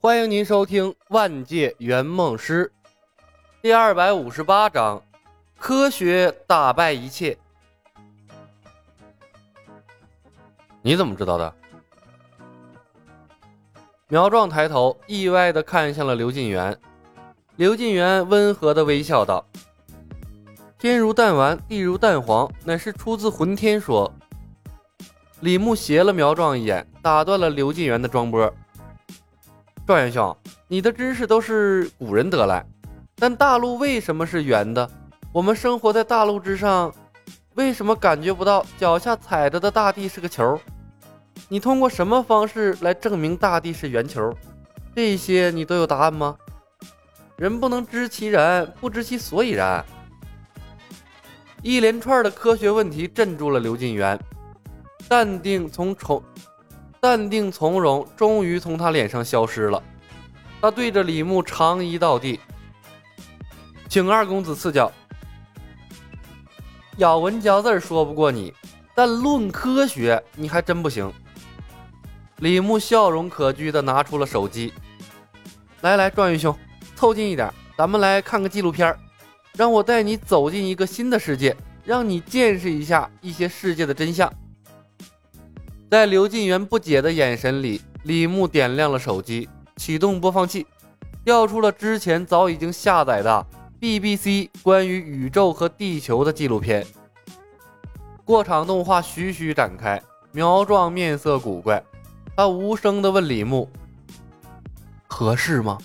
[0.00, 2.70] 欢迎您收听《万界圆梦师》
[3.60, 5.02] 第二百五十八章：
[5.58, 7.36] 科学打败一切。
[10.82, 11.52] 你怎么知道的？
[14.06, 16.78] 苗壮抬头，意外的看向了刘晋元。
[17.56, 19.44] 刘晋元温和的微笑道
[20.78, 24.14] ：“天如弹丸，地如蛋黄，乃是出自浑天说。”
[25.42, 28.54] 李牧斜了苗壮一眼，打断了刘晋元的装波。
[29.88, 32.62] 状元兄，你的知识都是古人得来，
[33.16, 34.86] 但大陆为什么是圆的？
[35.32, 36.92] 我们生活在大陆之上，
[37.54, 40.60] 为什么感觉不到脚下踩着的大地是个球？
[41.48, 44.30] 你通过什么方式来证明大地是圆球？
[44.94, 46.36] 这些你都有答案吗？
[47.38, 49.82] 人不能知其然，不知其所以然。
[51.62, 54.20] 一连串的科学问题镇住了刘晋元，
[55.08, 56.22] 淡定从从。
[57.00, 59.82] 淡定从容终于从他脸上消失了，
[60.60, 62.40] 他对着李牧长揖道地，
[63.88, 64.90] 请二公子赐教。
[66.96, 68.52] 咬文嚼字说不过你，
[68.94, 71.12] 但论科学你还真不行。
[72.38, 74.72] 李牧笑容可掬的拿出了手机，
[75.82, 76.56] 来来，状元兄，
[76.96, 78.96] 凑近一点，咱们来看个纪录片
[79.54, 84.32] 让我带你走进一个新的世界，让你见识一下一些世界的真相。
[85.90, 90.66] 在刘晋元不解的眼神里，李牧点亮了手机，启动播放器，
[91.24, 93.46] 调出了之前早已经下载的
[93.80, 96.86] BBC 关于宇宙和地球的纪录片。
[98.22, 101.82] 过场动画徐徐展开，苗壮面色古怪，
[102.36, 103.66] 他无声地问李牧
[105.08, 105.78] ：“合适吗？”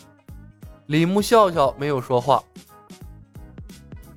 [0.88, 2.44] 李牧笑笑，没有说话。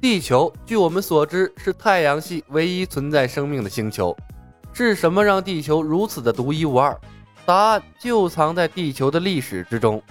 [0.01, 4.17] 地球，据我们所知，是太阳系唯一存在生命的星球。
[4.85, 6.95] 是什么让地球如此的独一无二？
[7.47, 10.03] 答案就藏在地球的历史之中。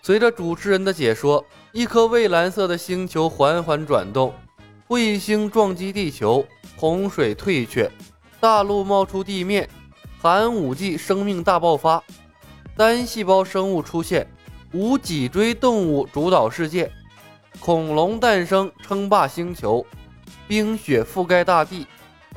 [0.00, 4.32] 随着主持人的解说，一颗蔚蓝色的星球缓缓转动，
[4.86, 7.90] 彗星撞击地球，洪水退却，
[8.38, 9.68] 大陆冒出地面，
[10.20, 12.00] 寒武纪生命大爆发，
[12.76, 14.24] 单细胞生物出现，
[14.72, 16.88] 无脊椎动物主导世界，
[17.58, 19.84] 恐龙诞生称霸星球，
[20.46, 21.84] 冰雪覆盖大地。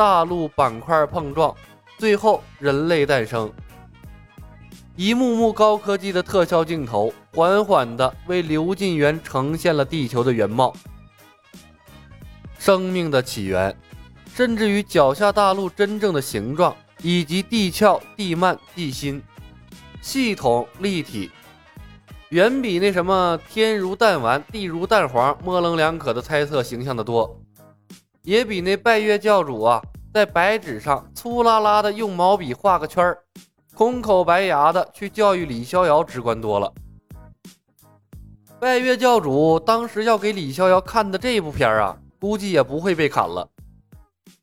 [0.02, 1.56] 大陆板块碰撞，
[2.00, 3.54] 最后人类诞生。
[4.96, 10.74] 一幕幕高科技的特效镜头，缓缓地为刘晋元呈现了地球的原貌、
[12.58, 13.78] 生命的起源，
[14.34, 19.22] 甚至于脚下大陆真正的形状，以及地壳、地幔、地心
[20.02, 21.30] 系统立体，
[22.30, 27.38] 远比那什么天如弹丸，地如蛋黄模棱两可的猜测形象的多。
[28.24, 29.82] 也比那拜月教主啊，
[30.14, 33.24] 在白纸上粗拉拉的用毛笔画个圈儿，
[33.74, 36.74] 空口白牙的去教育李逍遥直观多了。
[38.60, 43.50] 拜月教主当时要给李逍遥看的这部片儿啊，估计也不会被砍了。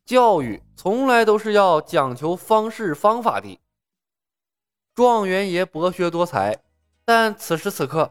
[0.06, 3.60] 教育从来都是要讲求方式方法的。
[4.94, 6.58] 状元爷博学多才，
[7.04, 8.10] 但此时此刻，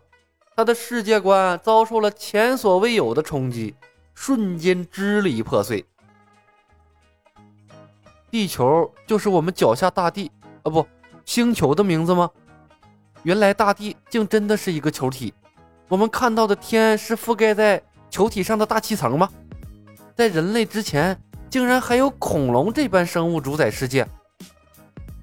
[0.55, 3.75] 他的世界观遭受了前所未有的冲击。
[4.13, 5.85] 瞬间支离破碎。
[8.37, 10.31] 地球就是我们脚下大地
[10.61, 10.85] 啊，不，
[11.25, 12.29] 星球的名字吗？
[13.23, 15.33] 原来大地竟真的是一个球体。
[15.87, 17.81] 我们看到的天是覆盖在
[18.11, 19.27] 球体上的大气层吗？
[20.15, 24.07] 在人类之前，竟然还有恐龙这般生物主宰世界。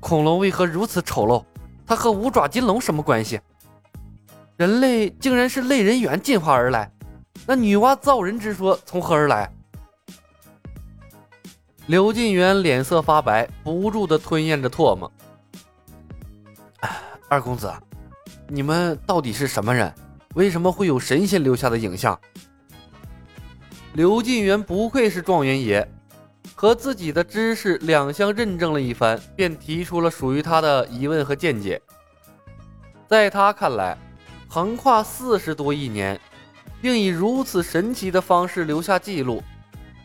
[0.01, 1.45] 恐龙为何如此丑陋？
[1.87, 3.41] 它和五爪金龙什么关系？
[4.57, 6.91] 人类竟然是类人猿进化而来。
[7.47, 9.49] 那女娲造人之说从何而来？
[11.87, 15.11] 刘晋元脸色发白，不住的吞咽着唾沫。
[17.28, 17.71] 二公子，
[18.49, 19.93] 你们到底是什么人？
[20.34, 22.19] 为什么会有神仙留下的影像？
[23.93, 25.87] 刘晋元不愧是状元爷，
[26.55, 31.81] 和自己的知识两相认证了一番，便提出了属于他的疑问和见解。
[33.07, 33.97] 在他看来，
[34.48, 36.21] 横跨四十多亿年。
[36.81, 39.42] 并以如此神奇的方式留下记录，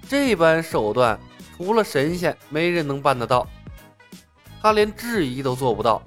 [0.08, 1.20] 这般手段
[1.60, 3.46] 除了神仙，没人能办得到。
[4.62, 6.02] 他连质疑都做不到，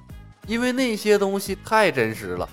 [0.47, 2.49] 因为那些东西太真实了，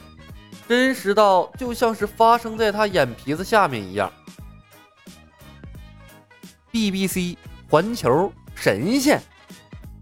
[0.67, 4.11] 真实到就像是发生在他眼皮子下面一样。
[6.73, 7.37] BBC
[7.69, 9.21] 环球神仙，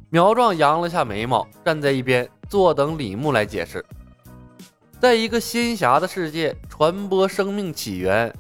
[0.10, 3.86] 苗壮扬了下眉毛，站在一边坐等李牧来解释。
[5.00, 8.34] 在一个仙侠的世界传播生命起源，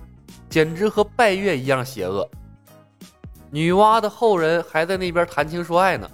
[0.49, 2.27] 简直和拜月一样邪恶。
[3.49, 6.09] 女娲的后人还在那边谈情说爱呢，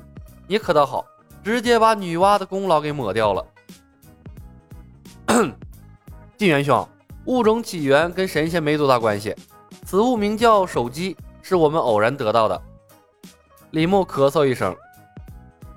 [0.48, 1.04] 你可倒好，
[1.44, 3.46] 直接把女娲的功劳给抹掉了。
[6.38, 6.88] 晋元兄，
[7.26, 9.36] 物种起源跟神仙没多大关系，
[9.84, 12.62] 此物名叫手机，是我们偶然得到的。
[13.72, 14.76] 李牧咳嗽一声，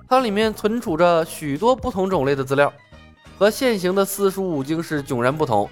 [0.07, 2.71] 它里面存储着许多不同种类的资料，
[3.39, 5.67] 和现行的四书五经是迥然不同。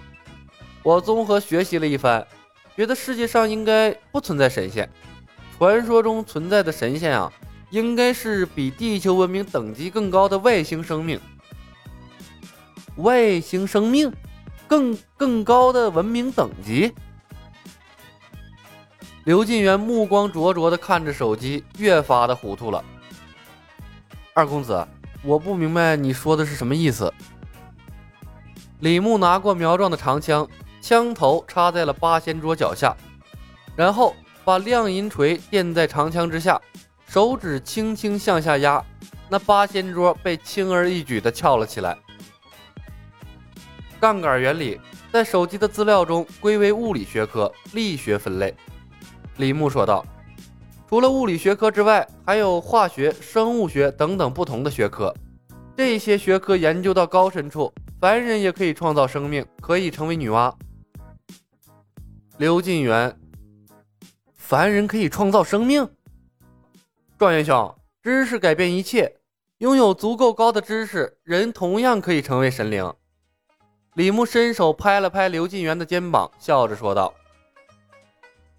[0.83, 2.27] 我综合学习了一番，
[2.75, 4.89] 觉得世界上应该不存在神仙。
[5.57, 7.33] 传说中存在的神仙啊，
[7.71, 11.21] 应该是比地球文明等级更高的外星生命。
[12.97, 14.13] 外星生命，
[14.67, 16.93] 更更高的文明等级。
[19.25, 22.85] 刘晋元目光灼灼的看着手机，越发的糊涂了。
[24.35, 24.87] 二公子，
[25.23, 27.13] 我不明白你说的是什么意思。
[28.81, 30.49] 李牧拿过苗壮的长枪。
[30.83, 32.95] 枪头插在了八仙桌脚下，
[33.75, 34.15] 然后
[34.45, 36.61] 把亮银锤垫在长枪之下，
[37.09, 38.85] 手指轻轻向下压，
[39.29, 41.97] 那八仙桌被轻而易举地翘了起来。
[43.99, 44.79] 杠杆原理
[45.11, 48.55] 在手机的资料中归为物理学科力学分类。
[49.39, 50.05] 李牧说道
[50.89, 55.15] ：“除了物理学科之外，还有化学、生物学等等不同的学科。
[55.77, 60.53] 这些学科研究到高深处，凡人也可以创造生命，可以成为女娲。”
[62.37, 63.17] 刘晋元，
[64.55, 65.85] 凡人可以创造生命。
[67.19, 67.75] 状元兄，
[68.05, 69.17] 知识改变一切，
[69.59, 72.95] 拥有足够高的知识，人同样可以成为神灵。
[73.95, 77.13] 李牧伸手拍了拍刘晋元的肩膀，笑着说道：“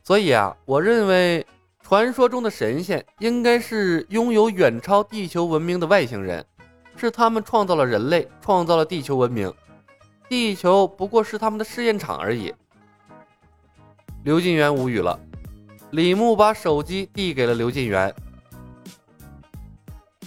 [0.03, 1.47] 所以啊，我认为
[1.81, 6.45] 传说中的神仙应该是拥有远超地球文明的外星人，
[6.97, 9.49] 是他们创造了人类，创造了地球文明，
[10.27, 12.53] 地球不过是他们的试验场而已。”
[14.25, 15.17] 刘晋元无语了。
[15.95, 18.13] 李牧把手机递给了刘晋元。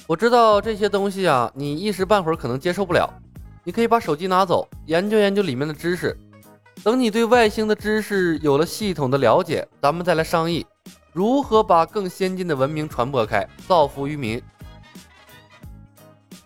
[0.06, 3.06] 我知道这些东西啊，你一时半会儿可能接受不了。
[3.64, 6.18] 你可以把手机拿走，研究研究里面的知识。
[6.82, 10.66] 等你对外星的知识有了系统的了解，咱们再来商议
[11.12, 14.42] 如何把更先进的文明传播开，造福于民。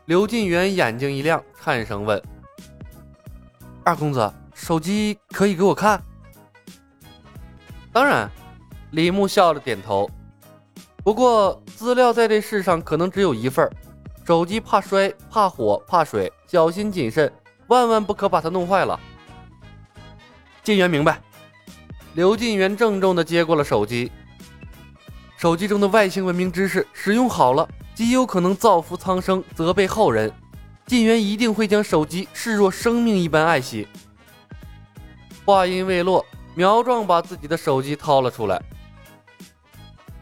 [0.06, 2.20] 刘晋元眼睛一亮，颤声问
[3.86, 6.02] ：“二公子，手机可以给我看？”
[7.92, 8.28] 当然，
[8.92, 10.08] 李牧笑着点头。
[11.02, 13.68] 不过资料在这世上可能只有一份
[14.24, 17.30] 手机怕摔、怕火、怕水，小心谨慎，
[17.66, 18.98] 万万不可把它弄坏了。
[20.62, 21.20] 晋元明白。
[22.14, 24.12] 刘晋元郑重地接过了手机。
[25.36, 30.30] 手机中的外星文明知识使用好了，极有可能造福苍生，责备后人。
[30.86, 33.88] 晋元一定会将手机视若生命一般爱惜。
[35.46, 36.24] 话音未落。
[36.54, 38.62] 苗壮把自己的手机掏了出来，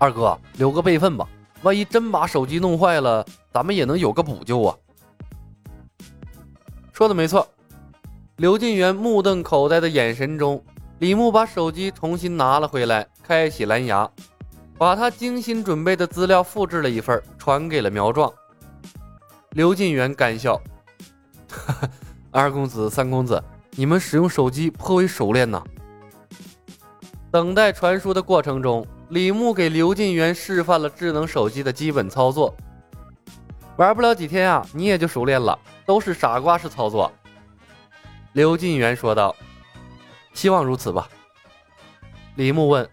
[0.00, 1.28] 二哥留个备份吧，
[1.60, 4.74] 万一真把手机弄坏了，咱们也能有个补救啊。
[6.90, 7.46] 说的没错，
[8.36, 10.64] 刘晋元目瞪口呆的眼神中，
[11.00, 14.10] 李牧把手机重新拿了回来，开启蓝牙，
[14.78, 18.32] 把他精心准备的资料复制了一份，传给了苗壮。
[19.50, 20.58] 刘晋元干笑
[22.32, 23.42] ：“二公子、三公子，
[23.72, 25.62] 你们使用手机颇为熟练呐。”
[27.30, 32.54] 等待传输的过程中，李牧给刘晋元示范了智能手机的基本操作。
[33.76, 37.10] 玩不了几天啊，你也就熟练了，都是傻瓜式操作。
[38.34, 39.34] 刘晋元说道
[40.32, 41.08] ：“希望如此吧。”
[42.36, 42.88] 李牧问：“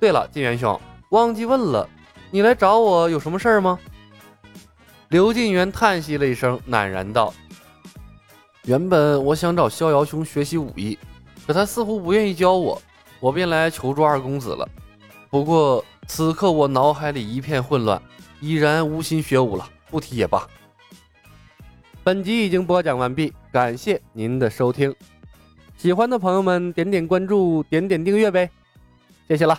[0.00, 0.80] 对了，晋元兄，
[1.10, 1.88] 忘记问了，
[2.32, 3.78] 你来找我有什么事儿吗？”
[5.08, 7.32] 刘晋元叹息了一声，喃然道
[8.66, 10.98] ：“原本我想找逍遥兄学习武艺，
[11.46, 12.82] 可他似乎不愿意教我。”
[13.20, 14.68] 我便来求助二公子了，
[15.30, 18.00] 不过此刻我脑海里一片混乱，
[18.40, 20.46] 已然无心学武了，不提也罢。
[22.02, 24.94] 本集已经播讲完毕，感谢您的收听，
[25.76, 28.50] 喜欢的朋友们点点关注，点点订阅呗，
[29.28, 29.58] 谢谢了。